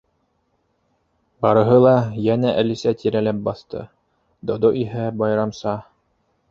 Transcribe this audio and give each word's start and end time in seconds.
Барыһы 1.45 1.77
ла 1.87 1.93
йәнә 2.23 2.55
Әлисә 2.63 2.97
тирәләп 3.03 3.45
баҫты, 3.51 3.87
Додо 4.53 4.75
иһә 4.87 5.09
байрамса 5.23 5.81